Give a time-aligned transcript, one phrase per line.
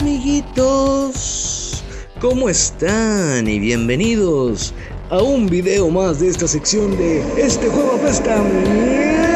[0.00, 1.82] amiguitos?
[2.20, 3.48] ¿Cómo están?
[3.48, 4.72] Y bienvenidos
[5.10, 9.28] a un video más de esta sección de Este juego apesta miércoles.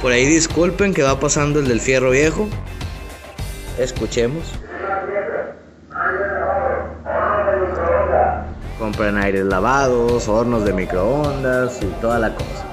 [0.00, 2.48] Por ahí disculpen que va pasando el del fierro viejo.
[3.78, 4.44] Escuchemos.
[8.78, 12.65] Compran aires lavados, hornos de microondas y toda la cosa.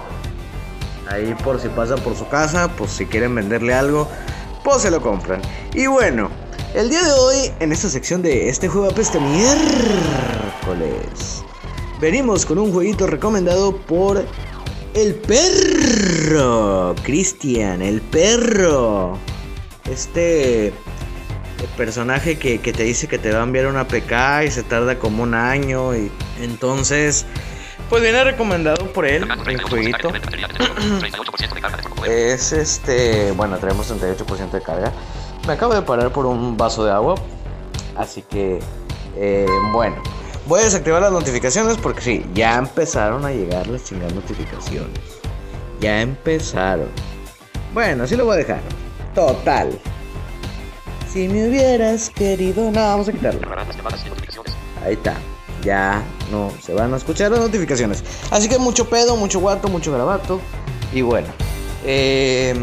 [1.10, 4.08] Ahí por si pasan por su casa, pues si quieren venderle algo,
[4.64, 5.42] pues se lo compran.
[5.74, 6.30] Y bueno,
[6.74, 9.44] el día de hoy, en esta sección de este juego apesta miércoles,
[12.00, 14.26] venimos con un jueguito recomendado por
[14.94, 16.96] el perro.
[17.04, 19.18] Cristian, el perro.
[19.90, 20.74] Este
[21.78, 25.00] personaje que, que, te dice que te va a enviar una PK y se tarda
[25.00, 25.96] como un año.
[25.96, 26.12] Y
[26.42, 27.26] entonces,
[27.94, 30.12] pues viene recomendado por él el jueguito.
[32.08, 34.92] es este, bueno, tenemos 38% de carga.
[35.46, 37.14] Me acabo de parar por un vaso de agua.
[37.96, 38.60] Así que,
[39.16, 40.02] eh, bueno.
[40.48, 45.00] Voy a desactivar las notificaciones porque sí, ya empezaron a llegar las chingadas notificaciones.
[45.80, 46.90] Ya empezaron.
[47.76, 48.62] Bueno, así lo voy a dejar.
[49.14, 49.70] Total.
[51.12, 52.72] Si me hubieras querido.
[52.72, 53.48] No, vamos a quitarlo.
[54.84, 55.16] Ahí está.
[55.64, 58.04] Ya no se van a escuchar las notificaciones.
[58.32, 60.40] Así que mucho pedo, mucho guato, mucho grabato.
[60.94, 61.28] Y bueno.
[61.86, 62.54] Eh,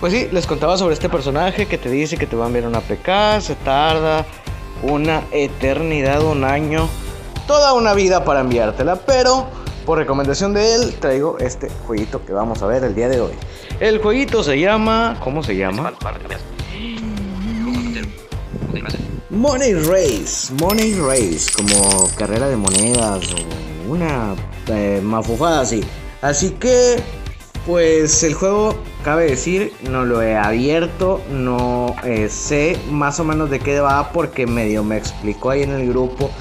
[0.00, 2.66] pues sí, les contaba sobre este personaje que te dice que te va a enviar
[2.66, 4.24] una PK, se tarda
[4.82, 6.88] una eternidad, un año,
[7.48, 9.48] toda una vida para enviártela, pero
[9.84, 13.32] por recomendación de él traigo este jueguito que vamos a ver el día de hoy.
[13.80, 15.92] El jueguito se llama, ¿cómo se llama?
[19.38, 24.34] Money Race, Money Race, como carrera de monedas o una
[24.66, 25.80] eh, mafufada así.
[26.22, 26.96] Así que,
[27.64, 33.48] pues el juego, cabe decir, no lo he abierto, no eh, sé más o menos
[33.48, 36.32] de qué va porque medio me explicó ahí en el grupo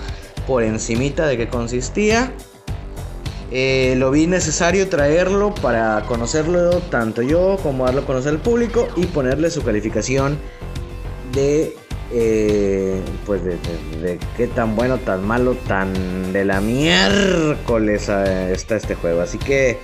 [0.47, 2.33] por encimita de qué consistía.
[3.51, 8.88] Eh, lo vi necesario traerlo para conocerlo tanto yo como darlo a conocer al público
[8.95, 10.39] y ponerle su calificación
[11.31, 11.77] de
[12.12, 18.51] eh, pues de, de, de, qué tan bueno, tan malo, tan de la miércoles eh,
[18.53, 19.22] está este juego.
[19.22, 19.78] Así que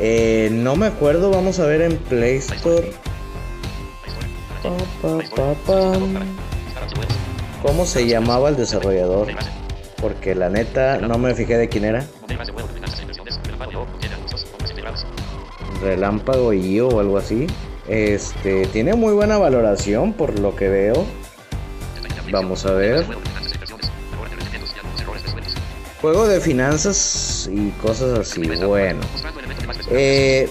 [0.00, 2.92] eh, no me acuerdo, vamos a ver en Play Store.
[4.62, 5.92] Pa, pa, pa,
[7.62, 9.28] ¿Cómo se llamaba el desarrollador?
[10.00, 12.06] Porque la neta no me fijé de quién era.
[15.82, 17.46] Relámpago y o algo así.
[17.88, 21.06] Este tiene muy buena valoración por lo que veo.
[22.30, 23.06] Vamos a ver.
[26.00, 28.42] Juego de finanzas y cosas así.
[28.64, 29.00] Bueno.
[29.90, 30.48] Eh,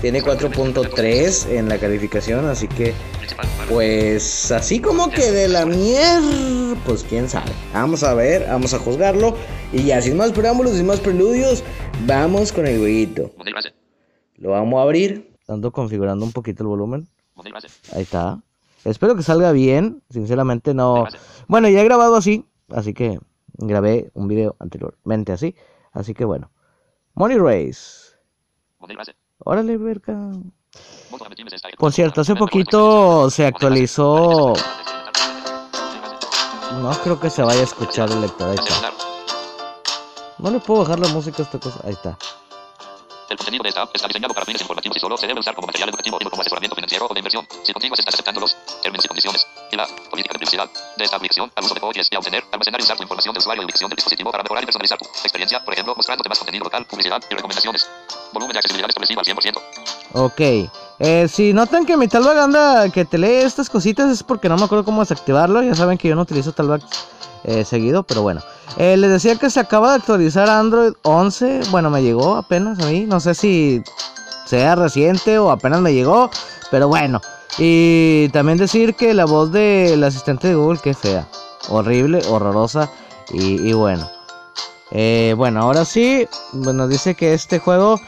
[0.00, 2.92] tiene 4.3 en la calificación, así que
[3.68, 7.50] pues así como que de la mierda, pues quién sabe.
[7.72, 9.34] Vamos a ver, vamos a juzgarlo
[9.72, 11.64] y ya sin más preámbulos, sin más preludios,
[12.06, 13.30] vamos con el jueguito.
[14.36, 17.08] Lo vamos a abrir, estando configurando un poquito el volumen.
[17.92, 18.42] Ahí está.
[18.84, 20.02] Espero que salga bien.
[20.10, 21.06] Sinceramente no.
[21.48, 22.46] Bueno, ya he grabado así.
[22.68, 23.18] Así que
[23.54, 25.54] grabé un video anteriormente así.
[25.92, 26.50] Así que bueno.
[27.14, 28.16] Money Race.
[29.38, 30.32] Órale, verga.
[31.78, 34.54] Por cierto, hace poquito se actualizó.
[36.82, 38.50] No creo que se vaya a escuchar el lector.
[38.50, 38.92] Ahí está.
[40.38, 41.80] No le puedo bajar la música a esta cosa.
[41.84, 42.18] Ahí está.
[43.34, 45.56] El contenido de esta app está diseñado para fines informativos y solo se debe usar
[45.56, 47.44] como material educativo y como asesoramiento financiero o de inversión.
[47.64, 51.16] Si contigo estás aceptando los términos y condiciones y la política de privacidad de esta
[51.16, 53.62] aplicación al uso de cookies y a obtener, almacenar y usar tu información de usuario
[53.62, 56.62] y ubicación del dispositivo para mejorar y personalizar tu experiencia, por ejemplo, mostrándote más contenido
[56.62, 57.90] local, publicidad y recomendaciones.
[58.32, 59.62] Volumen de accesibilidad establecido al 100%.
[60.12, 60.70] Ok.
[61.00, 64.56] Eh, si notan que mi Talbag anda que te lee estas cositas es porque no
[64.56, 65.60] me acuerdo cómo desactivarlo.
[65.60, 66.82] Ya saben que yo no utilizo Talbag
[67.44, 68.40] eh, seguido, pero bueno.
[68.78, 71.60] Eh, les decía que se acaba de actualizar Android 11.
[71.70, 73.04] Bueno, me llegó apenas a mí.
[73.06, 73.82] No sé si
[74.46, 76.30] sea reciente o apenas me llegó.
[76.70, 77.20] Pero bueno.
[77.58, 81.28] Y también decir que la voz del asistente de Google, que fea.
[81.68, 82.90] Horrible, horrorosa.
[83.30, 84.08] Y, bueno.
[84.90, 86.26] Eh, bueno, ahora sí.
[86.52, 88.00] Nos dice que este juego.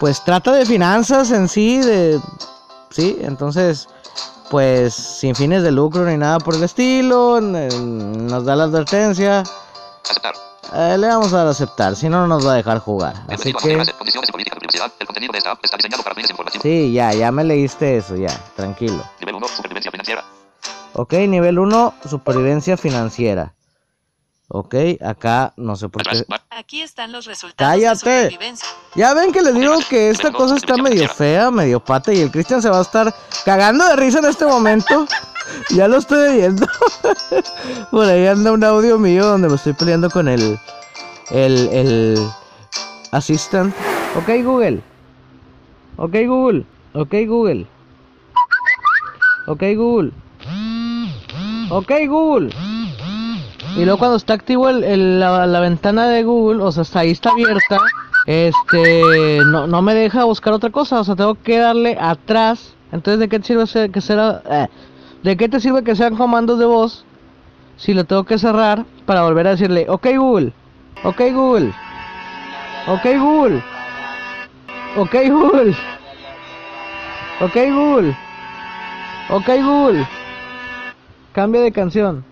[0.00, 1.78] Pues trata de finanzas en sí.
[1.78, 2.18] De.
[2.90, 3.88] Sí, entonces
[4.50, 7.40] pues sin fines de lucro ni nada por el estilo.
[7.40, 9.44] Nos da la advertencia.
[10.04, 10.34] Aceptar.
[10.74, 13.14] Eh, le vamos a dar a aceptar, si no, no nos va a dejar jugar.
[13.28, 13.68] Así que.
[13.68, 13.82] De.
[14.98, 16.62] El contenido de esta app está diseñado para fines informativos.
[16.62, 19.02] Sí, ya, ya me leíste eso, ya, tranquilo.
[19.20, 20.24] Nivel 1, supervivencia financiera.
[20.94, 23.52] Ok, nivel 1, supervivencia financiera.
[24.52, 26.24] Ok, acá no sé por qué.
[26.50, 28.10] Aquí están los resultados ¡Cállate!
[28.10, 28.68] de supervivencia.
[28.96, 32.32] Ya ven que les digo que esta cosa está medio fea, medio pata y el
[32.32, 33.14] Cristian se va a estar
[33.44, 35.06] cagando de risa en este momento.
[35.70, 36.64] Ya lo estoy viendo.
[37.90, 40.56] Por ahí anda un audio mío donde me estoy peleando con el
[41.30, 42.28] el el
[43.10, 43.74] assistant.
[44.14, 44.80] Ok, Google.
[45.96, 46.64] Ok, Google.
[46.94, 47.66] Ok, Google.
[49.48, 50.12] Ok, Google.
[51.70, 52.69] Ok, Google.
[53.76, 57.10] Y luego cuando está activo el, la, la ventana de Google, o sea, está ahí
[57.12, 57.78] está abierta,
[58.26, 62.74] este, no, no me deja buscar otra cosa, o sea, tengo que darle atrás.
[62.92, 64.66] Entonces, ¿de qué te sirve ser- que sea, eh,
[65.22, 67.04] de qué te sirve que sean comandos de voz
[67.76, 70.52] si lo tengo que cerrar para volver a decirle, ok Google,
[71.04, 71.72] ok Google,
[72.88, 73.62] ok Google,
[74.96, 75.76] ok Google,
[77.40, 78.16] ok Google,
[79.30, 80.06] ok Google,
[81.32, 82.29] cambia de canción.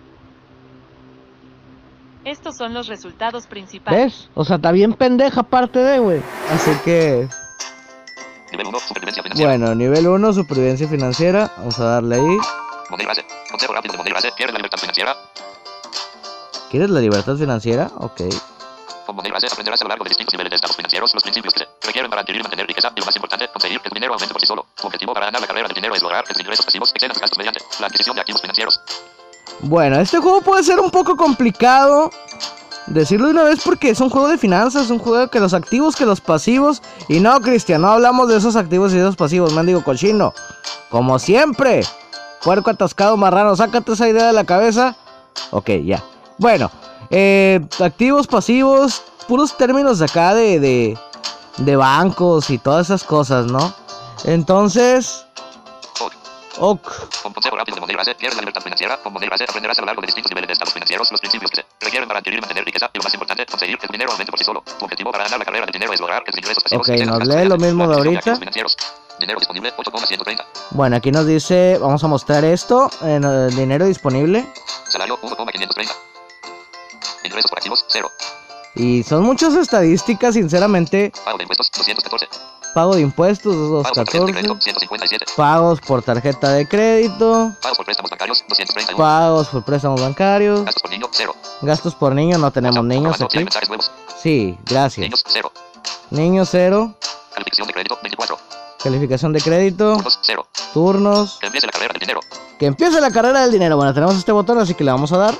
[2.29, 4.05] Estos son los resultados principales.
[4.05, 4.29] ¿Ves?
[4.35, 6.21] O sea, está bien pendeja aparte de, güey.
[6.51, 7.27] Así que,
[8.51, 9.57] Nivel 1, supervivencia financiera.
[9.57, 11.51] bueno, nivel 1, supervivencia financiera.
[11.57, 12.37] Vamos a darle ahí.
[12.91, 13.25] Money base.
[13.49, 14.31] Consejo rápido de Money base.
[14.37, 15.15] Pierde la libertad financiera.
[16.69, 17.89] ¿Quieres la libertad financiera?
[17.97, 18.21] Ok.
[19.07, 21.51] Con Money base aprenderás a lo largo de distintos niveles de estados financieros los principios
[21.55, 23.93] que se requieren para adquirir y mantener riqueza y lo más importante, conseguir que el
[23.95, 24.67] dinero aumente por sí solo.
[24.79, 27.13] Tu objetivo para ganar la carrera del dinero es lograr que tus ingresos pasivos excedan
[27.13, 28.79] tus gastos mediante la adquisición de activos financieros.
[29.61, 32.09] Bueno, este juego puede ser un poco complicado.
[32.87, 35.53] Decirlo de una vez porque es un juego de finanzas, es un juego que los
[35.53, 36.81] activos, que los pasivos.
[37.07, 40.33] Y no, Cristian, no hablamos de esos activos y de esos pasivos, mendigo cochino.
[40.89, 41.81] Como siempre.
[42.43, 44.95] Puerco atascado, marrano, sácate esa idea de la cabeza.
[45.51, 46.03] Ok, ya.
[46.37, 46.71] Bueno,
[47.09, 50.97] eh, activos, pasivos, puros términos de acá de, de,
[51.57, 53.73] de bancos y todas esas cosas, ¿no?
[54.23, 55.25] Entonces,
[56.59, 56.81] Ok.
[57.33, 58.15] consejo rápido de Money base.
[58.15, 58.97] Pierde la libertad financiera.
[58.97, 61.61] Con base aprenderás a lo largo de distintos niveles de estados financieros los principios que
[61.61, 64.11] se requieren para adquirir y mantener riqueza y lo más importante, conseguir que el dinero
[64.11, 64.63] aumente por sí solo.
[64.77, 66.95] Tu objetivo para ganar la carrera del dinero es lograr que tus ingresos pasivos Ok,
[67.05, 68.39] nos lee lo mismo de ahorita.
[69.19, 70.45] Dinero disponible 8,130.
[70.71, 74.47] Bueno, aquí nos dice, vamos a mostrar esto, en el dinero disponible.
[74.87, 75.93] Salario 1,530.
[77.25, 78.09] Ingresos por activos 0.
[78.75, 81.11] Y son muchas estadísticas, sinceramente.
[81.25, 82.27] Pago de impuestos 214.
[82.73, 84.63] Pago de impuestos Pagos por tarjeta de crédito 214.
[84.63, 85.25] 157.
[85.35, 87.51] Pagos por tarjeta de crédito.
[87.61, 88.97] Pagos por préstamos bancarios 231.
[88.97, 90.65] Pagos por préstamos bancarios.
[90.65, 91.35] Gastos por niño 0.
[91.61, 93.45] Gastos por niño, no tenemos niños aquí.
[94.21, 95.03] Sí, gracias.
[95.03, 95.51] Niños 0.
[96.11, 96.93] Niños cero.
[97.33, 98.37] Calificación de crédito 24.
[98.83, 99.93] Calificación de crédito.
[99.95, 100.47] Turnos 0.
[100.73, 101.37] Turnos.
[101.39, 102.19] Que empiece la carrera del dinero.
[102.57, 103.77] Que empiece la carrera del dinero.
[103.77, 105.35] Bueno, tenemos este botón, así que le vamos a dar.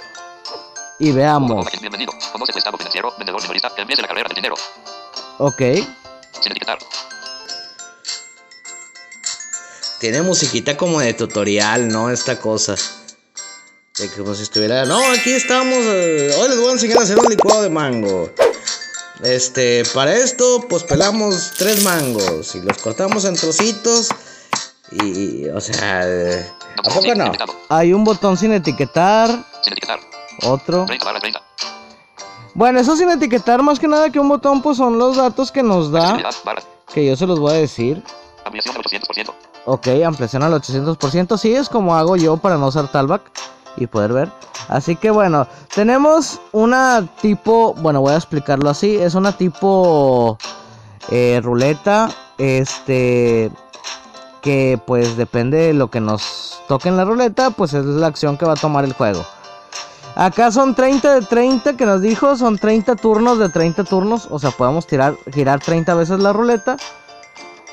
[1.00, 1.68] Y veamos.
[1.80, 2.12] Bienvenido.
[2.32, 3.70] Conoce tu estado financiero, vendedor minorista.
[3.74, 4.56] Que empiece la carrera del dinero.
[5.40, 5.62] Ok.
[6.40, 6.78] Sin etiquetar.
[10.00, 12.10] Tiene musiquita como de tutorial, ¿no?
[12.10, 12.75] Esta cosa.
[13.98, 14.86] De que como si estuviera.
[14.86, 15.78] No, aquí estamos.
[15.78, 18.30] eh, hoy les voy a enseñar a hacer un licuado de mango.
[19.24, 24.07] Este, para esto, pues pelamos tres mangos y los cortamos en trocitos.
[24.92, 27.31] Y, o sea, eh, ¿a poco no?
[27.68, 29.30] Hay un botón sin etiquetar,
[29.62, 30.00] Sin etiquetar.
[30.44, 30.86] otro.
[30.86, 31.42] 30 barra 30.
[32.56, 35.62] Bueno, eso sin etiquetar, más que nada que un botón, pues son los datos que
[35.62, 36.18] nos da.
[36.94, 38.01] Que yo se los voy a decir.
[38.46, 39.34] Ampliación del 800%.
[39.71, 41.38] Ok, ampliación al 800%.
[41.38, 43.21] Sí, es como hago yo para no usar talback
[43.77, 44.31] y poder ver.
[44.68, 48.95] Así que bueno, tenemos una tipo, bueno, voy a explicarlo así.
[48.95, 50.39] Es una tipo
[51.12, 53.51] eh, ruleta, este,
[54.41, 58.39] que pues depende de lo que nos toque en la ruleta, pues es la acción
[58.39, 59.24] que va a tomar el juego.
[60.15, 64.39] Acá son 30 de 30 que nos dijo, son 30 turnos de 30 turnos, o
[64.39, 66.75] sea, podemos tirar, girar 30 veces la ruleta.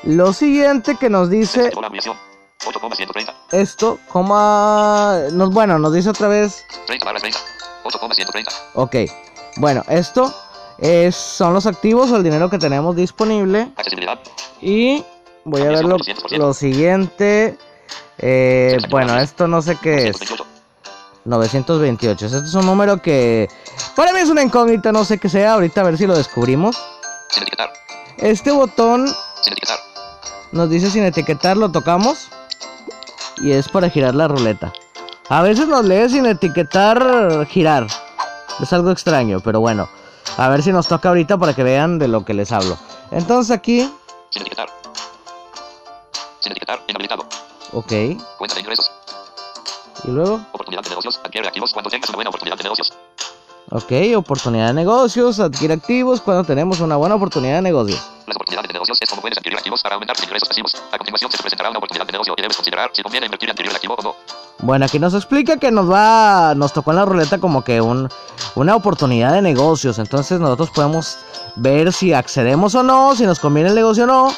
[0.03, 2.17] Lo siguiente que nos dice Efectuó la ampliación.
[2.65, 3.33] 8,130.
[3.51, 7.39] esto, coma, nos, bueno, nos dice otra vez, 30 barra 30.
[7.83, 8.51] 8,130.
[8.73, 8.95] ok,
[9.57, 10.33] bueno, esto
[10.79, 14.19] es, son los activos o el dinero que tenemos disponible Accesibilidad.
[14.59, 15.03] y
[15.45, 15.97] voy a ver lo,
[16.31, 17.57] lo siguiente,
[18.17, 20.45] eh, bueno, esto no sé qué es, 128.
[21.25, 23.47] 928, este es un número que
[23.95, 26.77] para mí es una incógnita, no sé qué sea, ahorita a ver si lo descubrimos.
[28.17, 29.07] Este botón
[29.41, 29.77] Sin etiquetar.
[30.51, 32.29] Nos dice sin etiquetar, lo tocamos
[33.37, 34.73] y es para girar la ruleta.
[35.29, 37.87] A veces nos lee sin etiquetar girar.
[38.61, 39.87] Es algo extraño, pero bueno.
[40.37, 42.77] A ver si nos toca ahorita para que vean de lo que les hablo.
[43.11, 43.91] Entonces aquí,
[44.29, 44.69] Sin etiquetar.
[46.39, 46.81] Sin etiquetar.
[46.87, 47.23] Inhabilitado.
[47.73, 47.91] ok.
[48.37, 48.91] Cuenta de ingresos.
[50.03, 51.19] Y luego, Oportunidad de negocios.
[51.23, 52.93] Adquiere activos cuando tengas una buena oportunidad de negocios.
[53.69, 57.99] Ok, oportunidad de negocios, adquirir activos cuando tenemos una buena oportunidad de negocios.
[58.25, 60.75] Las oportunidades de negocios es como puedes adquirir activos para aumentar tus ingresos pasivos.
[60.91, 63.51] A continuación se presentará una oportunidad de negocio y debes considerar si conviene invertir y
[63.51, 64.15] adquirir activo o no.
[64.59, 68.09] Bueno, aquí nos explica que nos va, nos tocó en la ruleta como que un,
[68.55, 69.99] una oportunidad de negocios.
[69.99, 71.17] Entonces nosotros podemos
[71.57, 74.33] ver si accedemos o no, si nos conviene el negocio o no,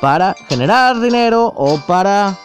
[0.00, 2.36] para generar dinero o para,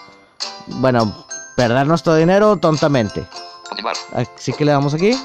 [0.67, 3.25] bueno, perder nuestro dinero tontamente.
[3.67, 3.95] Continuar.
[4.13, 5.17] Así que le damos aquí.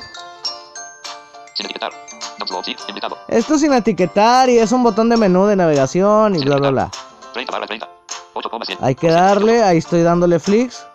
[3.28, 6.90] Esto sin etiquetar y es un botón de menú de navegación y bla bla bla.
[7.32, 7.88] 30 barra 30.
[8.34, 8.78] 8,100.
[8.82, 10.86] Hay que darle, ahí estoy dándole flicks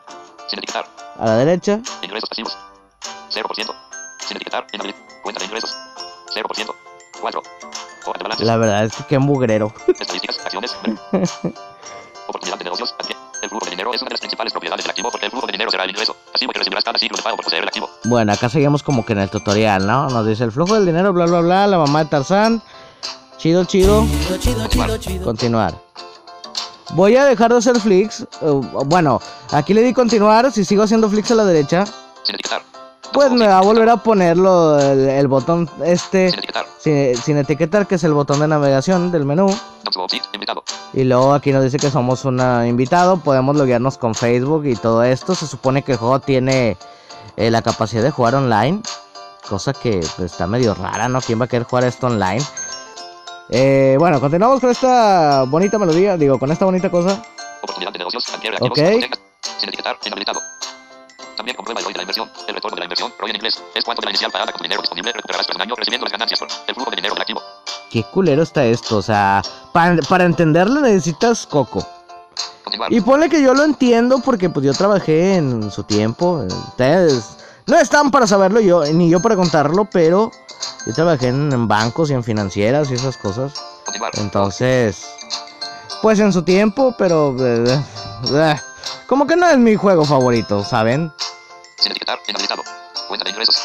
[0.48, 0.86] Sin etiquetar.
[1.20, 1.80] a la derecha.
[2.02, 2.58] Ingresos pasivos.
[3.32, 3.76] 0%.
[4.28, 4.66] Sin etiquetar.
[5.24, 5.76] Cuenta de ingresos.
[6.36, 6.76] 0%.
[7.22, 7.42] 4.
[8.06, 8.48] Hoja de balances.
[8.48, 9.74] La verdad es que qué mugrero.
[9.88, 10.40] Estadísticas.
[10.46, 10.76] Acciones.
[12.28, 12.96] Oportunidad de negocios.
[13.00, 13.17] Adquiere.
[13.42, 15.46] El flujo de dinero es una de las principales propiedades del activo porque el flujo
[15.48, 16.16] de dinero será el ingreso.
[16.34, 17.90] Pasivo que recibirás cada ciclo de pago por poseer el activo.
[18.06, 20.10] Bueno, acá seguimos como que en el tutorial, ¿no?
[20.10, 22.62] Nos dice el flujo del dinero, bla bla bla, la mamá de Tarzán.
[23.38, 24.06] Chido, chido.
[25.24, 25.76] Continuar.
[26.92, 28.22] Voy a dejar de hacer flicks.
[28.22, 28.28] eh,
[28.86, 30.52] bueno, aquí le di continuar.
[30.52, 31.86] Si sigo haciendo flicks a la derecha,
[32.24, 32.62] Sin etiquetar.
[33.14, 36.66] pues me va a volver a ponerlo el, el botón este Sin etiquetar.
[36.80, 39.48] sin, sin etiquetar, que es el botón de navegación del menú.
[40.94, 45.04] Y luego aquí nos dice que somos un invitado, podemos loguearnos con Facebook y todo
[45.04, 45.36] esto.
[45.36, 46.78] Se supone que el juego tiene
[47.36, 48.82] eh, la capacidad de jugar online,
[49.48, 51.22] cosa que pues, está medio rara, ¿no?
[51.22, 52.44] ¿Quién va a querer jugar esto online?
[53.50, 57.22] Eh, bueno, continuamos con esta bonita melodía, digo, con esta bonita cosa.
[57.62, 58.26] Oportunidad de negocios.
[58.60, 58.72] Ok.
[58.72, 59.20] obtengas.
[59.60, 59.98] Sin etiquetar.
[60.06, 60.42] Inhabilitado.
[61.38, 62.30] También comprueba el ROI de la inversión.
[62.48, 64.62] El retorno de la inversión, ROI en inglés, es cuánto de la inicial pagada con
[64.64, 67.22] dinero disponible recuperarás tras un año recibiendo las ganancias por el flujo de dinero del
[67.22, 67.42] activo.
[67.92, 69.42] Qué culero está esto, o sea,
[69.72, 71.88] pa- para entenderlo necesitas coco.
[72.64, 72.92] Continuar.
[72.92, 76.44] Y ponle que yo lo entiendo porque pues yo trabajé en su tiempo.
[76.70, 80.32] Ustedes no están para saberlo yo, ni yo para contarlo, pero
[80.86, 83.54] yo trabajé en, en bancos y en financieras y esas cosas.
[83.86, 84.12] Continuar.
[84.18, 85.06] Entonces,
[86.02, 87.34] pues en su tiempo, pero
[89.08, 91.12] como que no es mi juego favorito, ¿saben?
[91.78, 92.20] Sin etiquetar.
[92.28, 92.64] Inhabilitado.
[93.08, 93.56] Cuenta de ingresos.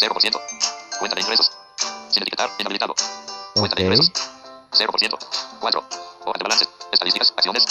[0.00, 0.40] 0%.
[0.98, 1.52] Cuenta de ingresos.
[2.10, 2.50] Sin etiquetar.
[2.58, 2.94] Inhabilitado.
[3.54, 3.78] Cuenta Ok.
[3.78, 4.12] de ingresos.
[4.72, 5.18] 0%.
[5.60, 5.84] 4.
[6.24, 6.68] Hoja de balance.
[6.92, 7.32] Estadísticas.
[7.36, 7.64] Acciones.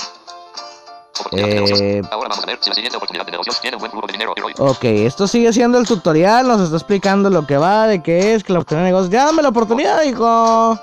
[1.32, 1.82] Eh, negocios.
[2.12, 4.14] Ahora vamos a ver si la siguiente oportunidad de negocios tiene un buen flujo de
[4.14, 4.54] dinero y ROI.
[4.58, 8.44] Ok, esto sigue siendo el tutorial, nos está explicando lo que va, de qué es,
[8.44, 9.12] que la oportunidad de negocios.
[9.12, 10.80] Dame la oportunidad, hijo.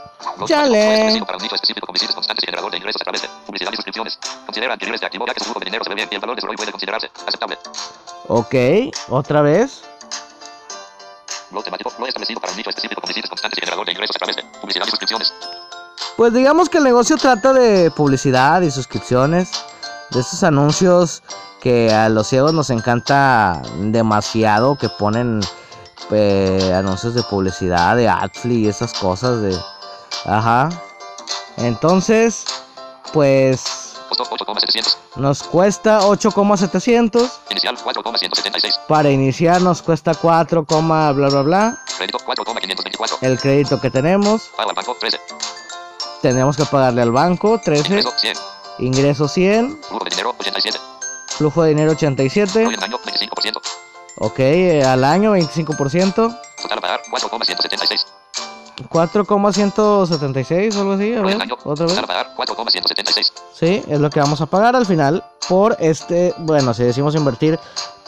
[0.47, 0.79] Chale.
[0.79, 3.05] activos es preciso para un nicho específico con visitas constantes y generador de ingresos a
[3.05, 4.19] través de publicidad y suscripciones.
[4.47, 6.21] Considera adquirir este activo ya que su flujo de dinero se ve bien y el
[6.21, 7.59] valor de su ROI puede considerarse aceptable.
[8.29, 8.55] Ok,
[9.09, 9.83] otra vez.
[11.51, 14.17] Lo temático lo establecido para un nicho específico con visitas constantes y generador de ingresos
[14.17, 15.35] a través de publicidad y suscripciones.
[16.17, 19.51] Pues digamos que el negocio trata de publicidad y suscripciones,
[20.13, 21.23] de esos anuncios
[21.61, 25.41] que a los ciegos nos encanta demasiado, que ponen
[26.11, 29.57] eh, anuncios de publicidad, de Adfly y esas cosas de...
[30.27, 30.69] Ajá.
[31.57, 32.45] Entonces,
[33.13, 34.99] pues Costó 8,700.
[35.17, 37.41] nos cuesta 8,700.
[37.51, 38.81] Inicial 4,176.
[38.89, 41.79] Para iniciar nos cuesta 4, bla bla bla.
[41.97, 43.19] Crédito 4,524.
[43.23, 45.19] El crédito que tenemos, Pago al banco 13.
[46.21, 48.52] tenemos que pagarle al banco 13, Ingreso 100.
[48.79, 50.79] Ingreso 100, Flujo de dinero 87.
[51.37, 52.65] flujo de dinero 87.
[52.65, 53.61] ROI en año 25%.
[54.19, 56.15] Ok, eh, al año 25%.
[56.63, 58.07] Total a pagar 4,176.
[58.89, 61.15] 4,176 o algo así.
[61.15, 61.57] A ver, año.
[61.65, 61.95] otra vez.
[61.95, 63.33] Total a pagar 4,176.
[63.55, 67.59] Sí, es lo que vamos a pagar al final por este, bueno, si decimos invertir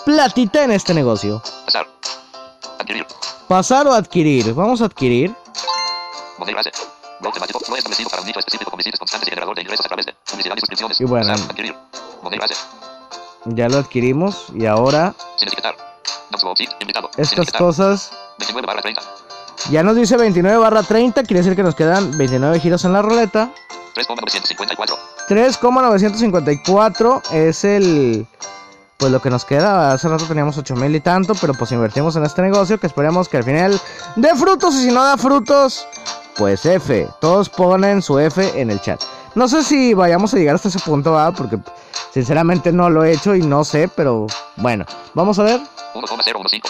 [0.04, 1.42] platita en este negocio.
[1.64, 1.86] Pasar.
[2.78, 3.06] Adquirir.
[3.48, 4.54] Pasar o adquirir.
[4.54, 5.34] Vamos a adquirir.
[6.38, 6.70] Base.
[7.24, 9.86] Lo temático lo establecido para un nicho específico con visitas constantes y generador de ingresos
[9.86, 11.00] a través de publicidad y suscripciones.
[11.00, 11.32] Y bueno.
[11.32, 11.74] Adquirir.
[13.46, 15.74] Ya lo adquirimos y ahora Sin etiquetar.
[16.80, 17.10] Invitado.
[17.16, 19.00] Estas cosas 29 barra 30.
[19.70, 23.00] ya nos dice 29 barra 30, quiere decir que nos quedan 29 giros en la
[23.00, 23.50] ruleta.
[23.94, 24.98] 3,954.
[25.28, 28.26] 3,954 es el.
[28.98, 29.92] Pues lo que nos queda.
[29.92, 31.34] Hace rato teníamos 8000 y tanto.
[31.40, 32.78] Pero pues invertimos en este negocio.
[32.78, 33.80] Que esperemos que al final
[34.16, 34.74] dé frutos.
[34.74, 35.86] Y si no da frutos,
[36.36, 37.08] pues F.
[37.20, 39.00] Todos ponen su F en el chat.
[39.34, 41.16] No sé si vayamos a llegar hasta ese punto.
[41.36, 41.58] Porque
[42.12, 43.88] sinceramente no lo he hecho y no sé.
[43.88, 44.26] Pero
[44.56, 45.60] bueno, vamos a ver.
[45.94, 46.62] 1,015.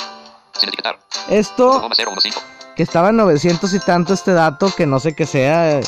[0.58, 0.98] Sin etiquetar.
[1.28, 2.38] Esto 1,015.
[2.76, 4.70] que estaba en 900 y tanto este dato.
[4.76, 5.80] Que no sé qué sea.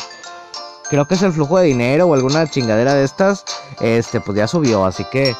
[0.88, 3.44] Creo que es el flujo de dinero o alguna chingadera de estas.
[3.80, 4.84] Este, pues ya subió.
[4.84, 5.34] Así que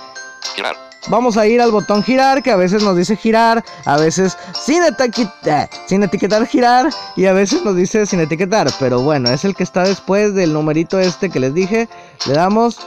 [0.54, 0.85] Girar.
[1.08, 4.82] Vamos a ir al botón girar, que a veces nos dice girar, a veces sin,
[4.82, 8.68] etiquet- eh, sin etiquetar girar y a veces nos dice sin etiquetar.
[8.80, 11.88] Pero bueno, es el que está después del numerito este que les dije.
[12.26, 12.78] Le damos.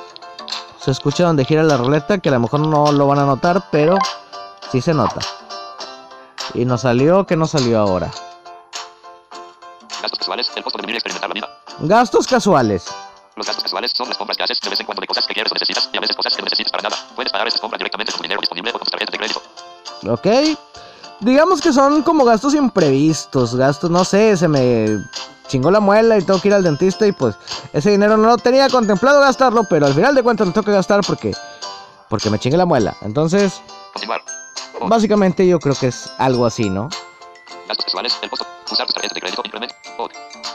[0.84, 3.64] Se escucha donde gira la ruleta, que a lo mejor no lo van a notar,
[3.72, 3.98] pero
[4.72, 5.20] sí se nota.
[6.54, 8.10] Y nos salió, que nos salió ahora?
[10.02, 10.52] Gastos casuales.
[10.56, 11.50] El costo de experimentar la vida.
[11.80, 12.86] Gastos casuales.
[13.40, 15.34] Los gastos casuales son las compras que haces de vez en cuando de cosas que
[15.34, 16.98] quieres o necesitas y a veces cosas que no necesitas para nada.
[17.16, 19.42] Puedes pagar esas compras directamente con tu dinero disponible o con tu tarjeta de crédito.
[20.10, 20.58] Ok.
[21.22, 24.88] Digamos que son como gastos imprevistos, gastos, no sé, se me
[25.48, 27.38] chingó la muela y tengo que ir al dentista y pues
[27.72, 30.74] ese dinero no lo tenía contemplado gastarlo, pero al final de cuentas lo tengo que
[30.74, 31.32] gastar porque
[32.10, 32.98] porque me chingué la muela.
[33.04, 33.62] Entonces,
[33.94, 34.22] Continuar.
[34.82, 36.90] básicamente yo creo que es algo así, ¿no?
[37.70, 38.20] Gastos casuales.
[38.22, 38.46] El costo.
[38.70, 39.76] Usar tus tarjetas de crédito incrementa.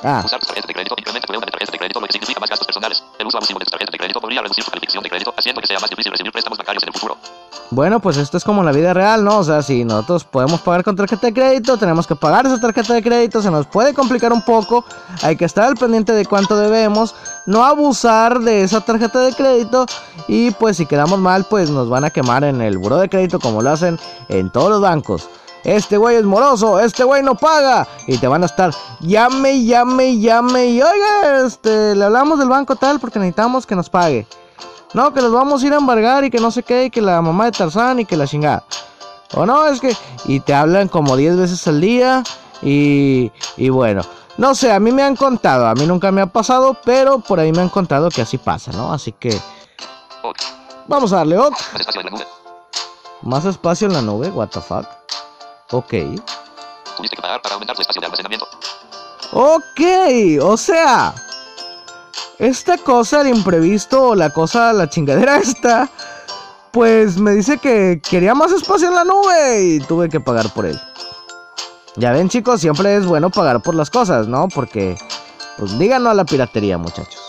[0.02, 2.12] Ah, Usar tus tarjetas de crédito incrementa tu deuda de tarjetas de crédito, lo que
[2.12, 3.02] significa más gastos personales.
[3.18, 5.60] El uso abusivo de tus tarjetas de crédito podría reducir tu calificación de crédito, haciendo
[5.60, 7.16] que sea más difícil recibir préstamos bancarios en el futuro.
[7.70, 9.38] bueno, pues esto es como la vida real, ¿no?
[9.38, 12.94] O sea, si nosotros podemos pagar con tarjeta de crédito, tenemos que pagar esa tarjeta
[12.94, 14.84] de crédito, se nos puede complicar un poco,
[15.22, 17.14] hay que estar al pendiente de cuánto debemos,
[17.46, 19.86] no abusar de esa tarjeta de crédito
[20.28, 23.38] y pues si quedamos mal, pues nos van a quemar en el buro de crédito
[23.40, 23.98] como lo hacen
[24.28, 25.28] en todos los bancos.
[25.64, 27.88] Este güey es moroso, este güey no paga.
[28.06, 30.66] Y te van a estar llame, llame, llame.
[30.66, 34.26] Y oiga, este, le hablamos del banco tal porque necesitamos que nos pague.
[34.92, 37.00] No, que los vamos a ir a embargar y que no sé qué, y que
[37.00, 38.64] la mamá de Tarzán y que la chingada.
[39.34, 39.96] O no, es que.
[40.26, 42.22] Y te hablan como 10 veces al día.
[42.62, 43.32] Y.
[43.56, 44.02] Y bueno.
[44.36, 45.66] No sé, a mí me han contado.
[45.66, 48.72] A mí nunca me ha pasado, pero por ahí me han contado que así pasa,
[48.72, 48.92] ¿no?
[48.92, 49.36] Así que.
[50.86, 51.54] Vamos a darle ok.
[53.22, 54.86] Más espacio en la nube, what the fuck.
[55.70, 55.90] Ok.
[56.96, 58.46] Tuviste que pagar para aumentar tu espacio de almacenamiento.
[59.32, 59.80] Ok,
[60.42, 61.14] o sea,
[62.38, 65.88] esta cosa, el imprevisto, o la cosa, la chingadera esta,
[66.72, 70.66] pues me dice que quería más espacio en la nube y tuve que pagar por
[70.66, 70.78] él.
[71.96, 74.48] Ya ven chicos, siempre es bueno pagar por las cosas, ¿no?
[74.48, 74.96] Porque,
[75.58, 77.20] pues díganos a la piratería muchachos.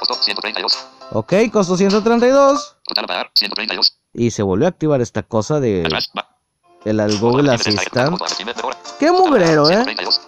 [0.00, 0.78] Costó 132.
[1.12, 3.98] Ok, costó 132 Total a pagar 132.
[4.14, 6.10] y se volvió a activar esta cosa de Atrás.
[6.16, 6.28] Va.
[6.84, 8.18] El al Google Assistant.
[8.98, 9.84] Qué mugrero, ¿eh?
[9.84, 10.20] 132.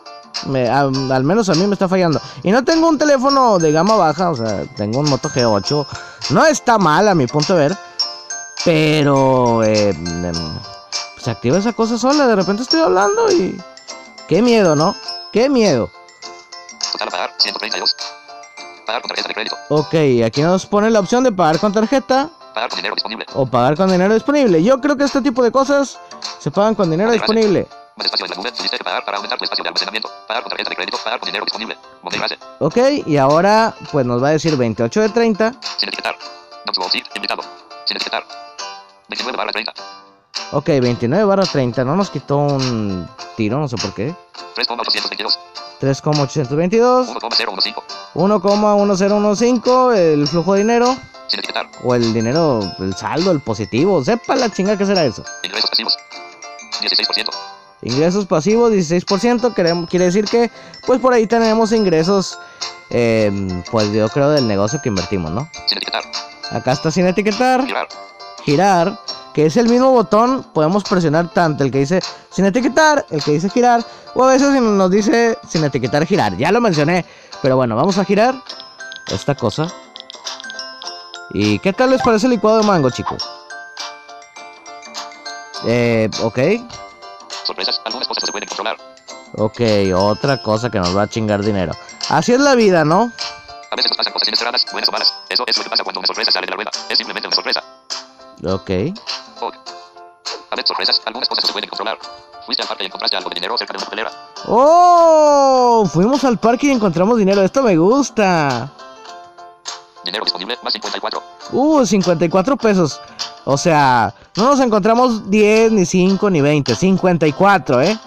[0.47, 2.21] Me- a- al menos a mí me está fallando.
[2.43, 5.87] Y no tengo un teléfono de gama baja, o sea, tengo un Moto G8.
[6.31, 7.79] No está mal a mi punto de ver.
[8.65, 10.33] Pero eh, em,
[11.19, 12.27] se activa esa cosa sola.
[12.27, 13.61] De repente estoy hablando y.
[14.29, 14.97] Qué miedo, ¿no?
[15.33, 15.91] Qué miedo.
[16.93, 17.95] Total a pagar 132.
[18.87, 19.57] Pagar con tarjeta de crédito.
[19.69, 19.95] Ok,
[20.27, 23.27] aquí nos pone la opción de pagar con tarjeta Pagar con dinero disponible.
[23.35, 24.63] o pagar con dinero disponible.
[24.63, 25.99] Yo creo que este tipo de cosas
[26.39, 27.67] se pagan con dinero disponible.
[27.97, 28.53] Más espacio en la nube.
[28.53, 30.09] Tuviste que pagar para aumentar tu espacio de almacenamiento.
[30.29, 30.99] Pagar con tarjeta de crédito.
[31.03, 31.77] Pagar con dinero disponible.
[32.03, 32.39] Moneda base.
[32.61, 35.55] Ok, y ahora pues nos va a decir 28 de 30.
[35.79, 36.17] Sin etiquetar.
[36.67, 37.05] Not to seat.
[37.17, 37.43] Invitado.
[37.87, 38.25] Sin etiquetar.
[39.09, 39.73] 29 barra 30.
[40.53, 41.85] Ok, 29 barra 30.
[41.85, 44.15] No nos quitó un tiro, no sé por qué.
[44.55, 45.39] 3,822.
[45.81, 47.09] 3,822.
[47.09, 47.75] 1,015.
[48.15, 50.97] 1,1015 el flujo de dinero.
[51.29, 51.69] Sin etiquetar.
[51.83, 54.05] O el dinero, el saldo, el positivo.
[54.05, 55.25] Sepa la chinga que será eso.
[55.43, 55.97] Ingresos pasivos.
[56.83, 57.31] 16%.
[57.83, 59.55] Ingresos pasivos, 16%.
[59.55, 60.51] Queremos, quiere decir que,
[60.87, 62.39] pues por ahí tenemos ingresos,
[62.91, 63.31] eh,
[63.71, 65.49] pues yo creo del negocio que invertimos, ¿no?
[65.67, 66.05] Sin etiquetar.
[66.51, 67.65] Acá está sin etiquetar.
[67.67, 67.89] Girar.
[68.45, 69.01] girar,
[69.35, 73.33] que es el mismo botón, podemos presionar tanto el que dice sin etiquetar, el que
[73.33, 73.85] dice girar,
[74.15, 76.37] o a veces nos dice sin etiquetar girar.
[76.37, 77.05] Ya lo mencioné,
[77.43, 78.35] pero bueno, vamos a girar
[79.13, 79.67] esta cosa.
[81.35, 83.23] ¿Y qué tal les parece el licuado de mango, chicos?
[85.67, 86.39] Eh, ok,
[87.45, 87.81] Sorpresas.
[87.85, 88.77] Algunas cosas no se pueden controlar.
[89.37, 89.61] ok,
[89.97, 91.73] otra cosa que nos va a chingar dinero.
[92.09, 93.13] Así es la vida, ¿no?
[93.71, 95.13] A veces nos pasan cosas inesperadas, buenas o malas.
[95.29, 96.71] Eso es lo que pasa cuando una sorpresa sale de la rueda.
[96.89, 97.63] Es simplemente una sorpresa.
[98.47, 98.71] Ok.
[99.41, 99.55] Ok.
[100.51, 101.03] A ver, sorpresas.
[101.05, 101.99] Algunas cosas no se pueden controlar.
[102.47, 104.11] Fuiste al parque y encontraste algo de dinero cerca de una papelera.
[104.47, 105.89] ¡Oh!
[105.93, 108.71] Fuimos al parque y encontramos dinero, esto me gusta.
[110.05, 111.23] Dinero disponible, más 54.
[111.53, 113.01] Uh, 54 pesos.
[113.45, 116.75] O sea, no nos encontramos 10, ni 5, ni 20.
[116.75, 117.99] 54, ¿eh?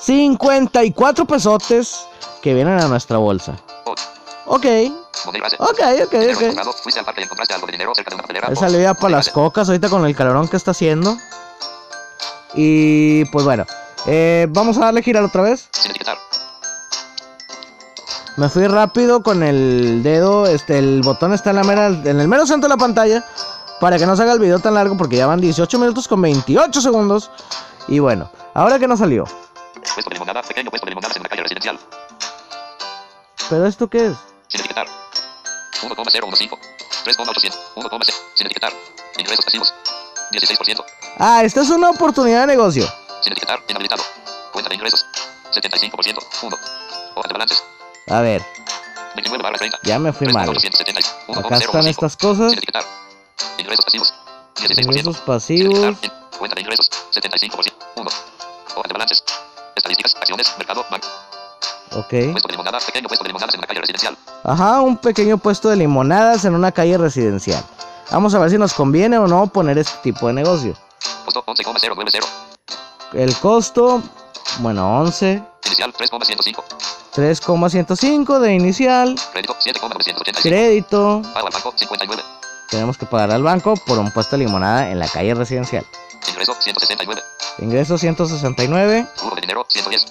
[0.00, 2.06] 54 pesotes
[2.42, 3.56] que vienen a nuestra bolsa.
[4.46, 4.66] Ok.
[5.26, 6.12] Ok, ok, ok.
[8.50, 11.16] Esa le para las cocas ahorita con el calorón que está haciendo.
[12.54, 13.64] Y pues bueno,
[14.06, 15.68] eh, vamos a darle girar otra vez.
[15.72, 16.16] Sin etiquetar.
[18.36, 22.28] Me fui rápido con el dedo, este, el botón está en la mera, en el
[22.28, 23.24] mero centro de la pantalla
[23.80, 26.20] para que no se haga el video tan largo porque ya van 18 minutos con
[26.20, 27.30] 28 segundos.
[27.88, 29.24] Y bueno, ahora que nos salió.
[29.94, 30.42] Puesto de limonada.
[30.42, 31.78] Pequeño puesto de limonadas en una calle residencial.
[33.48, 34.16] ¿Pero esto qué es?
[34.48, 34.86] Sin etiquetar.
[35.82, 36.56] 1,015.
[37.04, 37.60] 3,800.
[37.76, 38.14] 1,0.
[38.34, 38.72] Sin etiquetar.
[39.18, 39.74] Ingresos pasivos.
[40.32, 40.84] 16%.
[41.18, 42.86] Ah, esta es una oportunidad de negocio.
[43.22, 43.60] Sin etiquetar.
[43.68, 44.02] Inhabilitado.
[44.52, 45.06] Cuenta de ingresos.
[45.54, 46.18] 75%.
[46.42, 46.56] 1.
[47.14, 47.75] Hoja de balances.
[48.08, 48.42] A ver,
[49.16, 49.78] 29 barra 30.
[49.82, 50.46] ya me fui mal.
[50.46, 51.40] 3,870.
[51.40, 51.90] Acá están 1,015.
[51.90, 52.52] estas cosas.
[53.58, 54.14] Ingresos pasivos.
[54.56, 54.84] 16%.
[54.84, 55.96] Ingresos pasivos.
[56.38, 56.90] Cuenta de ingresos.
[57.12, 57.72] 75%.
[57.96, 58.10] 1.
[58.76, 59.24] Hoja de balances.
[59.74, 60.14] Estadísticas.
[60.16, 60.54] Acciones.
[60.58, 60.84] Mercado.
[60.90, 61.08] Banco.
[61.96, 62.32] Ok.
[62.32, 64.18] Puesto de limonada, pequeño puesto de limonadas en una calle residencial.
[64.44, 67.64] Ajá, un pequeño puesto de limonadas en una calle residencial.
[68.10, 70.76] Vamos a ver si nos conviene o no poner este tipo de negocio.
[71.24, 72.18] Costo 11,090.
[73.14, 74.02] El costo,
[74.58, 76.64] bueno, 11, Inicial 3,105.
[77.16, 80.42] 3,105 de inicial, Crédito 7,985.
[80.42, 81.22] crédito.
[81.32, 82.22] Pago al banco 59.
[82.68, 85.86] Tenemos que pagar al banco por un puesto de limonada en la calle residencial.
[86.28, 87.22] Ingreso 169.
[87.60, 90.04] Ingreso 169, Flujo de dinero 110.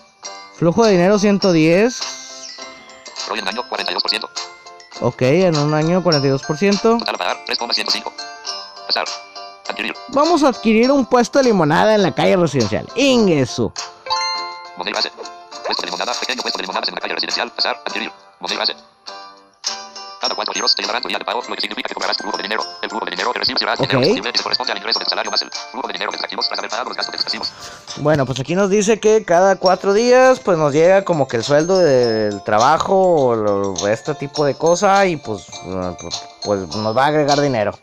[0.56, 2.00] flujo de dinero 110.
[3.28, 4.30] ROI en año 42%.
[5.02, 6.82] Ok, en un año 42%.
[6.82, 8.12] Total a pagar 3,105.
[8.88, 9.06] Pasar.
[9.70, 9.94] Adquirir.
[10.08, 12.88] Vamos a adquirir un puesto de limonada en la calle residencial.
[12.96, 13.72] Ingreso.
[14.76, 15.12] Modelo base.
[15.66, 17.52] Puesto de limonada, pequeño puesto de limonadas en una calle residencial.
[17.52, 17.78] Pasar.
[17.86, 18.12] Adquirir.
[18.40, 18.76] Modelo base.
[20.22, 22.24] Cada cuatro giros te llevarán tu día de pago, lo que significa que cobrarás tu
[22.24, 22.64] flujo de dinero.
[22.82, 23.80] El flujo de dinero que recibes será Ok.
[23.82, 26.48] dinero disponible que corresponde al ingreso del salario más el flujo de dinero de activos
[26.48, 27.52] tras haber pagado los gastos excesivos.
[27.98, 31.44] Bueno, pues aquí nos dice que cada cuatro días pues nos llega como que el
[31.44, 35.46] sueldo del trabajo o lo- este tipo de cosa y pues,
[36.02, 37.78] pues, pues nos va a agregar dinero.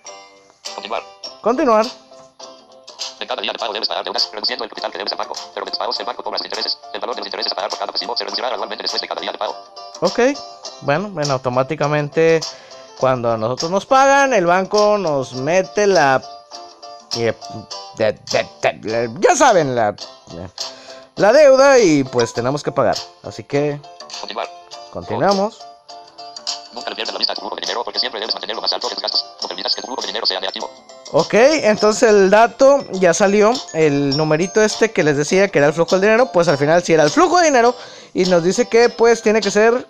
[0.74, 1.02] Continuar.
[1.42, 1.86] Continuar.
[3.32, 5.34] En cada día de pago debes pagar deudas, reduciendo el capital que debes al banco.
[5.54, 6.78] Pero de tus pagos el banco cobra intereses.
[6.92, 9.08] El valor de los intereses a pagar por cada pasivo se reducirá gradualmente después de
[9.08, 9.56] cada día de pago.
[10.00, 10.20] Ok.
[10.82, 12.40] Bueno, bueno, automáticamente
[12.98, 16.22] cuando a nosotros nos pagan, el banco nos mete la...
[17.16, 17.34] eh,
[17.96, 19.94] de- ya saben, la,
[21.16, 22.96] la deuda y pues tenemos que pagar.
[23.22, 23.80] Así que
[24.20, 24.48] Continuar.
[24.92, 25.58] continuamos.
[26.74, 28.72] Nunca le pierdas la vista a tu flujo de dinero porque siempre debes mantenerlo más
[28.72, 29.24] alto que tus gastos.
[29.40, 30.70] No permitas que tu flujo de dinero sea negativo.
[31.14, 35.74] Ok, entonces el dato ya salió, el numerito este que les decía que era el
[35.74, 37.76] flujo del dinero, pues al final sí era el flujo de dinero
[38.14, 39.86] y nos dice que pues tiene que ser...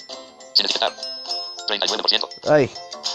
[0.52, 0.92] Sin etiquetar.
[1.68, 2.28] 39%.
[2.50, 2.68] Ay,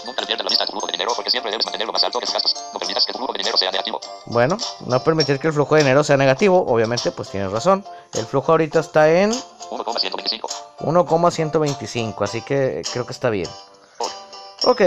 [0.06, 2.18] Nunca pierdas la vista a tu flujo de dinero porque siempre debes mantenerlo más alto
[2.18, 2.54] que tus gastos.
[2.72, 4.00] No permitas que tu flujo de dinero sea negativo.
[4.24, 7.84] bueno, no permitir que el flujo de dinero sea negativo, obviamente pues tienes razón.
[8.14, 9.32] El flujo ahorita está en
[9.70, 10.48] 1,125.
[10.80, 13.48] 1,125, así que creo que está bien.
[13.98, 14.08] Por.
[14.64, 14.80] Ok,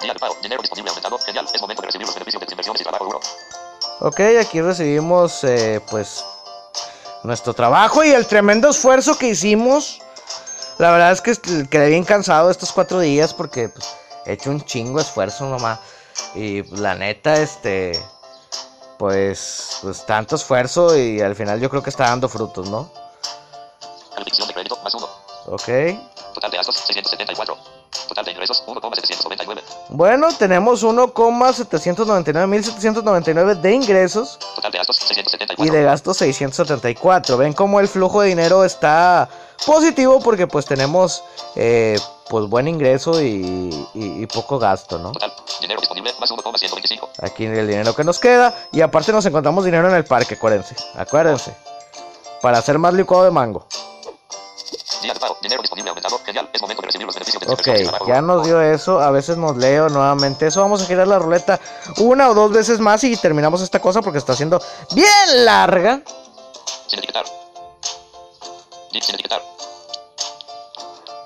[0.00, 0.36] Día de pago.
[0.42, 1.18] Dinero disponible aumentado.
[1.18, 1.46] Genial.
[1.52, 2.37] Es momento de recibir los beneficios
[4.00, 6.24] ok, aquí recibimos eh, pues
[7.22, 10.00] nuestro trabajo y el tremendo esfuerzo que hicimos.
[10.78, 11.34] La verdad es que
[11.68, 15.80] quedé bien cansado estos cuatro días porque pues, he hecho un chingo de esfuerzo nomás.
[16.34, 17.92] Y pues, la neta, este,
[18.98, 22.90] pues, pues tanto esfuerzo y al final yo creo que está dando frutos, ¿no?
[24.14, 25.08] Calificación de crédito más 1.
[25.46, 25.68] Ok.
[26.34, 27.56] Total de gastos 674.
[28.08, 29.07] Total de ingresos 1,799.
[29.90, 35.74] Bueno, tenemos 1,799.799 de ingresos Total de gastos y 674.
[35.74, 37.36] de gastos 674.
[37.38, 39.28] Ven cómo el flujo de dinero está
[39.66, 41.24] positivo porque pues tenemos
[41.56, 41.98] eh,
[42.28, 45.12] pues buen ingreso y, y- y poco gasto, ¿no?
[45.12, 45.32] Total.
[45.62, 47.08] Dinero disponible más 1,125.
[47.22, 50.76] Aquí el dinero que nos queda y aparte nos encontramos dinero en el parque, acuérdense,
[50.96, 51.54] acuérdense.
[52.42, 53.66] Para hacer más licuado de mango.
[57.52, 59.00] Ok, y trabajo ya nos dio eso.
[59.00, 60.60] A veces nos leo nuevamente eso.
[60.60, 61.60] Vamos a girar la ruleta
[61.98, 64.60] una o dos veces más y terminamos esta cosa porque está siendo
[64.92, 66.00] bien larga.
[66.86, 67.24] Sin etiquetar.
[68.90, 69.42] Sin etiquetar.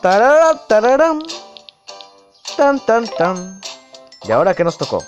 [0.01, 1.15] Tarara.
[2.57, 3.61] Tan, tan, tan.
[4.25, 5.03] ¿Y ahora qué nos tocó?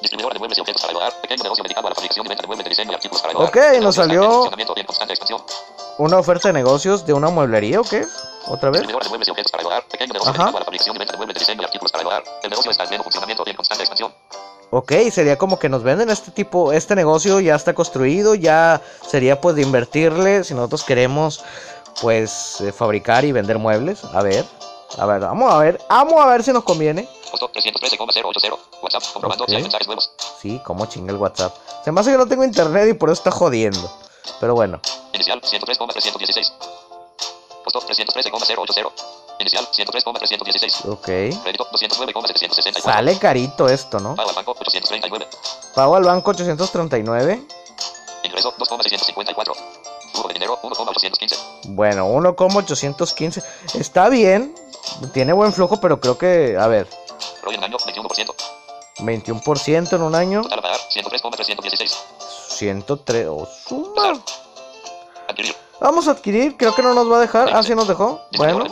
[0.00, 1.20] Distribuidor de muebles y objetos para el hogar.
[1.22, 3.32] Pequeño negocio dedicado a la fabricación y venta de muebles de diseño y artículos para
[3.32, 3.48] el hogar.
[3.48, 4.50] Ok, nos salió-
[5.98, 8.04] ¿Una oferta de negocios de una mueblería o qué?
[8.48, 8.80] ¿Otra vez?
[8.80, 9.84] Distribuidor de muebles y objetos para el hogar.
[9.88, 10.38] Pequeño negocio Ajá.
[10.44, 12.24] dedicado a la fabricación y venta de muebles de diseño y artículos para el hogar.
[12.42, 14.14] El negocio está en pleno funcionamiento y en constante expansión.
[14.70, 19.40] Ok, sería como que nos venden este tipo, este negocio ya está construido, ya sería
[19.40, 21.44] pues de invertirle si nosotros queremos
[22.00, 24.02] pues eh, fabricar y vender muebles.
[24.04, 24.44] A ver,
[24.98, 27.08] a ver, vamos a ver, vamos a ver si nos conviene.
[27.30, 28.56] Costo 313,080.
[28.82, 29.02] WhatsApp.
[29.12, 29.62] Comprobando si hay Ok.
[29.62, 30.10] mensajes nuevos.
[30.42, 31.54] Sí, como chinga el WhatsApp.
[31.84, 33.88] Se me hace que no tengo internet y por eso está jodiendo.
[34.40, 34.80] Pero bueno,
[35.12, 36.52] Inicial 103,316.
[37.64, 38.90] Costo 313,080.
[39.40, 40.84] Inicial 103,316.
[40.86, 41.04] ok.
[41.04, 42.82] Crédito 209,764.
[42.82, 44.14] Sale carito esto, ¿no?
[44.14, 45.26] Pago al banco 839.
[45.74, 47.42] Pago al banco 839.
[48.24, 49.54] Ingreso 2,654.
[50.12, 51.36] Flujo de dinero 1,815.
[51.68, 53.42] Bueno, 1,815.
[53.74, 54.54] Está bien.
[55.12, 56.86] Tiene buen flujo, pero creo que, a ver,
[57.50, 58.34] en año 21%.
[58.98, 60.42] 21% en un año.
[60.42, 62.03] Total a pagar 103,316.
[62.54, 63.26] 103.
[63.30, 64.20] Oh, suma.
[65.80, 67.50] Vamos a adquirir, creo que no nos va a dejar.
[67.52, 68.20] Ah, sí nos dejó.
[68.36, 68.64] Bueno,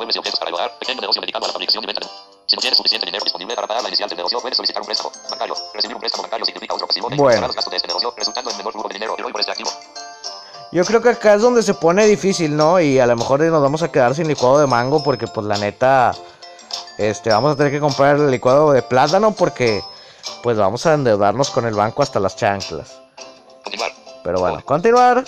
[2.47, 4.87] Si no tienes suficiente dinero disponible para pagar la inicial del negocio, puedes solicitar un
[4.87, 5.55] préstamo bancario.
[5.75, 7.47] Recibir un préstamo bancario significa otro pasivo que Bueno.
[7.47, 9.71] los gastos de este negocio, resultando en menor flujo de dinero por este activo.
[10.71, 12.79] yo creo que acá es donde se pone difícil, ¿no?
[12.81, 15.57] Y a lo mejor nos vamos a quedar sin licuado de mango porque pues la
[15.59, 16.13] neta
[16.99, 19.83] este vamos a tener que comprar el licuado de plátano porque
[20.43, 23.02] pues vamos a endeudarnos con el banco hasta las chanclas.
[23.73, 23.93] Continuar.
[24.23, 25.25] Pero bueno, continuar.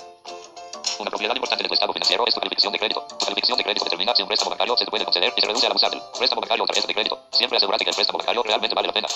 [0.98, 3.06] Una propiedad importante de tu estado financiero es tu calificación de crédito.
[3.18, 5.46] Tu calificación de crédito determina si un préstamo bancario se te puede conceder y se
[5.46, 7.18] reduce al abusar del préstamo bancario o tarjeta de crédito.
[7.30, 9.08] Siempre asegúrate que el préstamo bancario realmente vale la pena.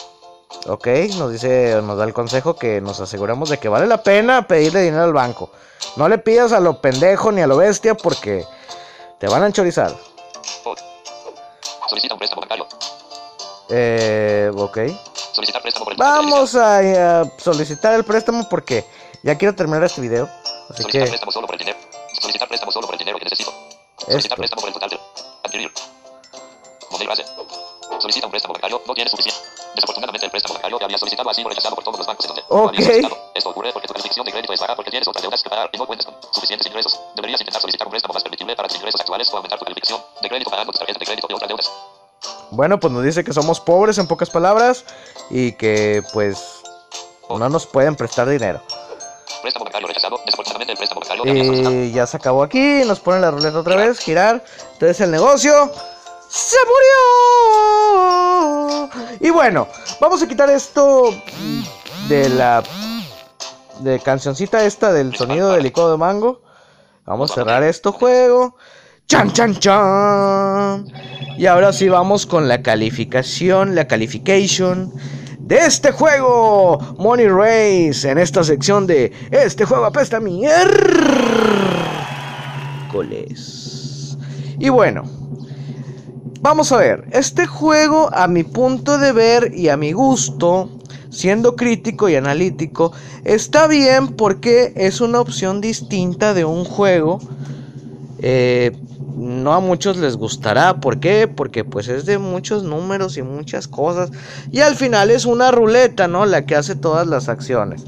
[0.67, 0.87] Ok,
[1.19, 4.81] nos dice, nos da el consejo que nos aseguramos de que vale la pena pedirle
[4.81, 5.51] dinero al banco.
[5.97, 8.47] No le pidas a lo pendejo ni a lo bestia porque
[9.19, 9.95] te van a enchorizar.
[11.87, 12.67] Solicita un préstamo bancario.
[13.69, 14.79] Eh, ok.
[15.33, 18.85] Solicitar préstamo por el Vamos a, eh, solicitar el préstamo porque
[19.23, 20.29] ya quiero terminar este video.
[20.71, 21.79] Así Solicitar que, préstamo solo por el dinero.
[22.21, 23.53] Solicitar préstamo solo por el dinero que necesito.
[23.99, 24.37] Solicitar esto.
[24.37, 25.01] préstamo por el total de
[25.45, 25.73] adquirir.
[26.91, 27.25] Modelo base.
[28.01, 28.83] Solicita un préstamo bancario.
[28.87, 29.41] No tienes suficiente.
[29.75, 32.29] Desafortunadamente el préstamo bancario que había solicitado ha sido rechazado por todos los bancos en
[32.29, 32.87] donde lo habías Ok.
[32.91, 33.31] solicitado.
[33.35, 35.71] Esto ocurre porque tu calificación de crédito es baja porque tienes otras deudas que pagar
[35.73, 37.01] y no cuentas con suficientes ingresos.
[37.17, 40.01] Deberías intentar solicitar un préstamo más permitible para tus ingresos actuales o aumentar tu calificación
[40.23, 41.71] de crédito pagando tus tarjetas de crédito y otras deudas.
[42.51, 44.85] Bueno, pues nos dice que somos pobres en pocas palabras
[45.31, 46.63] y que pues
[47.29, 48.63] no nos pueden prestar dinero.
[49.43, 50.21] Préstamo bancario rechazado.
[50.25, 51.25] Desafortunadamente el préstamo bancario.
[51.85, 54.45] Y ya se acabó aquí, nos ponen la ruleta otra vez, girar.
[54.73, 55.73] Entonces el negocio
[56.29, 56.57] se
[58.81, 58.91] murió.
[59.21, 59.69] Y bueno,
[60.01, 61.15] vamos a quitar esto
[62.09, 62.63] de la
[63.81, 66.43] de cancioncita esta del sonido del licuado de mango.
[67.05, 68.57] Vamos a cerrar esto juego.
[69.07, 70.87] Chan chan chan.
[71.39, 74.93] Y ahora sí vamos con la calificación, la calification
[75.49, 80.59] de este juego, Money Race, en esta sección de este juego apesta miércoles.
[84.59, 85.05] Y bueno,
[86.43, 90.69] vamos a ver, este juego a mi punto de ver y a mi gusto,
[91.09, 92.93] siendo crítico y analítico,
[93.25, 97.21] está bien porque es una opción distinta de un juego.
[98.21, 98.73] Eh,
[99.17, 100.81] no a muchos les gustará.
[100.81, 101.29] ¿Por qué?
[101.29, 104.11] Porque pues es de muchos números y muchas cosas.
[104.51, 106.27] Y al final es una ruleta, ¿no?
[106.27, 107.85] La que hace todas las acciones.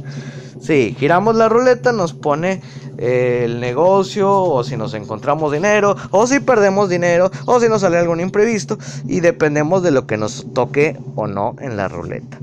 [0.60, 2.60] Sí, giramos la ruleta, nos pone
[2.98, 7.80] eh, el negocio, o si nos encontramos dinero, o si perdemos dinero, o si nos
[7.80, 12.38] sale algún imprevisto, y dependemos de lo que nos toque o no en la ruleta.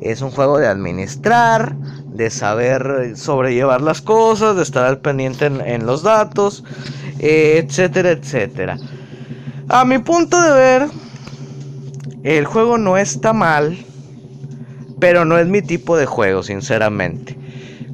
[0.00, 1.76] Es un juego de administrar,
[2.12, 6.64] de saber sobrellevar las cosas, de estar al pendiente en, en los datos,
[7.18, 8.78] eh, etcétera, etcétera.
[9.68, 10.88] A mi punto de ver,
[12.24, 13.78] el juego no está mal,
[15.00, 17.38] pero no es mi tipo de juego, sinceramente.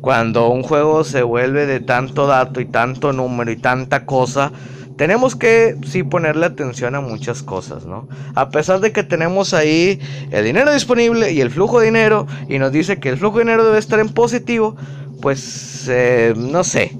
[0.00, 4.52] Cuando un juego se vuelve de tanto dato y tanto número y tanta cosa,
[4.98, 8.08] tenemos que sí ponerle atención a muchas cosas, ¿no?
[8.34, 10.00] A pesar de que tenemos ahí
[10.32, 13.44] el dinero disponible y el flujo de dinero y nos dice que el flujo de
[13.44, 14.76] dinero debe estar en positivo,
[15.22, 16.98] pues eh, no sé.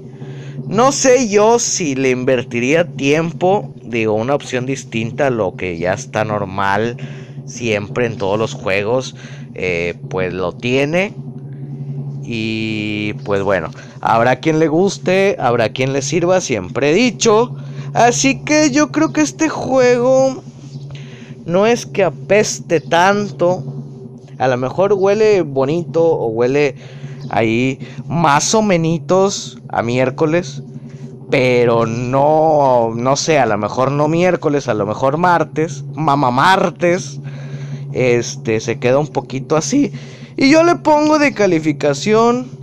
[0.65, 5.93] No sé yo si le invertiría tiempo, digo, una opción distinta a lo que ya
[5.93, 6.95] está normal
[7.45, 9.17] siempre en todos los juegos,
[9.55, 11.13] eh, pues lo tiene.
[12.23, 17.57] Y pues bueno, habrá quien le guste, habrá quien le sirva, siempre he dicho.
[17.93, 20.43] Así que yo creo que este juego
[21.45, 23.63] no es que apeste tanto.
[24.37, 26.75] A lo mejor huele bonito o huele
[27.29, 30.61] ahí más o menos a miércoles.
[31.29, 37.19] Pero no, no sé, a lo mejor no miércoles, a lo mejor martes, mamá martes.
[37.93, 39.91] Este se queda un poquito así.
[40.37, 42.58] Y yo le pongo de calificación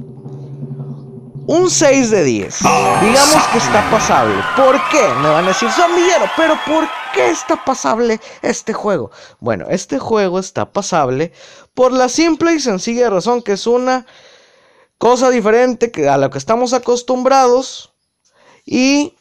[1.46, 2.58] un 6 de 10.
[3.02, 4.34] Digamos que está pasable.
[4.56, 5.08] ¿Por qué?
[5.22, 9.10] Me van a decir, son villero, pero ¿por qué está pasable este juego?
[9.38, 11.32] Bueno, este juego está pasable
[11.74, 14.06] por la simple y sencilla razón que es una
[14.98, 17.92] cosa diferente a lo que estamos acostumbrados.
[18.64, 19.14] Y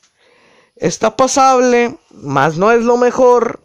[0.75, 3.61] está pasable, más no es lo mejor.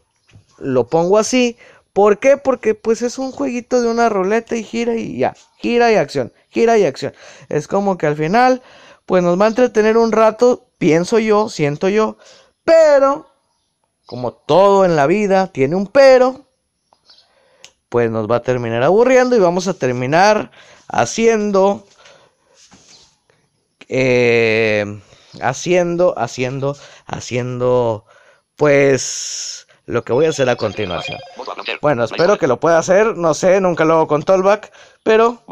[0.59, 1.57] Lo pongo así.
[1.92, 2.37] ¿Por qué?
[2.37, 5.35] Porque pues es un jueguito de una ruleta y gira y ya.
[5.59, 6.33] Gira y acción.
[6.48, 7.12] Gira y acción.
[7.48, 8.62] Es como que al final
[9.07, 10.68] pues nos va a entretener un rato.
[10.79, 12.16] Pienso yo, siento yo.
[12.64, 13.26] Pero,
[14.07, 16.46] como todo en la vida tiene un pero.
[17.88, 20.53] Pues nos va a terminar aburriendo y vamos a terminar
[20.88, 21.87] haciendo...
[23.88, 25.00] Eh,
[25.40, 26.76] haciendo, haciendo,
[27.07, 28.05] haciendo,
[28.57, 31.18] pues lo que voy a hacer a continuación.
[31.83, 34.72] Bueno, espero que lo pueda hacer, no sé, nunca lo hago con Tollback,
[35.03, 35.42] pero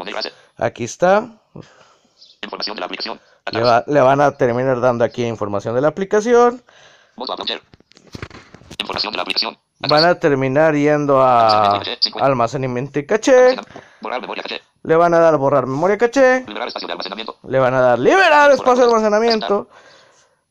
[0.57, 1.27] aquí está.
[2.41, 3.19] Información de la aplicación.
[3.87, 6.63] Le, van a terminar dando aquí información de la aplicación.
[7.17, 9.57] Información de la aplicación.
[9.79, 11.81] Van a terminar yendo a
[12.19, 13.57] almacenamiento y caché.
[14.83, 16.45] Le van a dar borrar memoria caché.
[17.43, 19.67] Le van a dar liberar espacio de almacenamiento.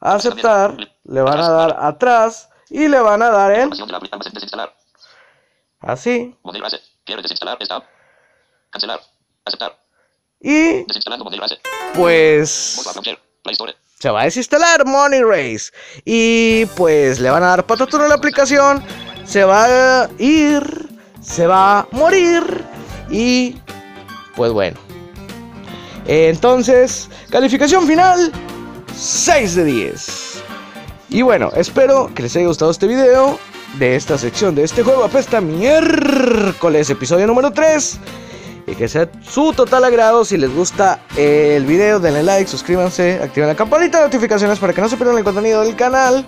[0.00, 0.76] Aceptar.
[1.04, 2.47] Le van a dar atrás.
[2.70, 3.70] Y le van a dar en
[5.80, 6.36] así.
[8.70, 9.00] Cancelar.
[9.44, 9.78] Aceptar.
[10.40, 10.84] Y
[11.94, 12.80] pues
[13.98, 15.72] se va a desinstalar Money Race.
[16.04, 18.84] Y pues le van a dar pataturo a la aplicación.
[19.24, 20.88] Se va a ir.
[21.20, 22.64] Se va a morir.
[23.10, 23.56] Y
[24.36, 24.78] pues bueno.
[26.06, 28.32] Entonces, calificación final.
[28.94, 30.44] 6 de 10.
[31.10, 33.38] Y bueno, espero que les haya gustado este video
[33.78, 37.98] de esta sección de este juego apesta miércoles, episodio número 3
[38.66, 40.26] y que sea su total agrado.
[40.26, 44.82] Si les gusta el video, denle like, suscríbanse, activen la campanita de notificaciones para que
[44.82, 46.26] no se pierdan el contenido del canal.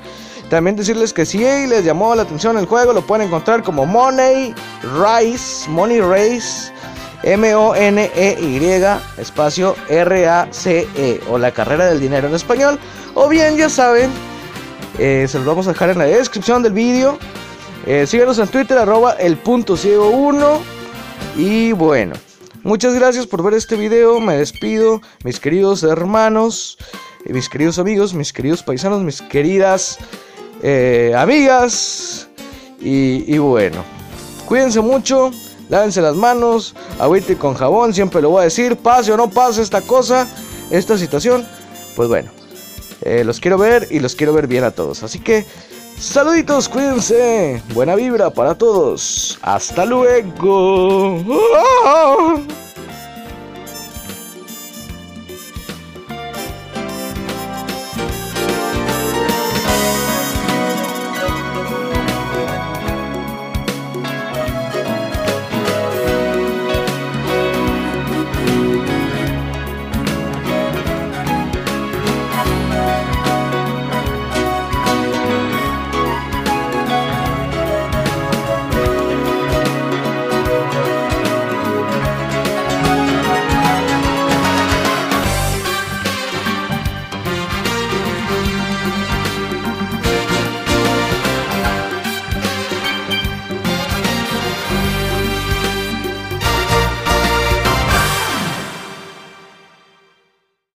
[0.49, 4.55] También decirles que si les llamó la atención el juego, lo pueden encontrar como Money
[4.99, 6.73] Race, Money Race,
[7.23, 12.79] M-O-N-E-Y, espacio R-A-C-E, o la carrera del dinero en español.
[13.14, 14.11] O bien, ya saben,
[15.01, 17.19] eh, se los vamos a dejar en la descripción del vídeo.
[17.87, 20.61] Eh, síganos en Twitter, arroba el punto ciego 1.
[21.37, 22.15] Y bueno,
[22.63, 26.77] Muchas gracias por ver este video, me despido, mis queridos hermanos,
[27.25, 29.97] eh, mis queridos amigos, mis queridos paisanos, mis queridas
[30.63, 32.29] eh, amigas.
[32.79, 33.83] Y, bueno,
[34.47, 35.31] cuídense mucho,
[35.71, 39.63] lávense las manos, agüite con jabón, siempre lo voy a decir, pase o no pase
[39.63, 40.27] esta cosa,
[40.71, 41.47] esta situación.
[41.97, 42.31] Pues bueno,
[43.03, 45.03] eh, los quiero ver y los quiero ver bien a todos.
[45.03, 45.45] Así que,
[45.99, 49.39] saluditos, cuídense, buena vibra para todos.
[49.43, 51.25] Hasta luego.